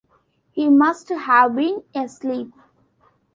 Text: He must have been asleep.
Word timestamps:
He 0.49 0.67
must 0.67 1.09
have 1.09 1.55
been 1.55 1.83
asleep. 1.93 2.51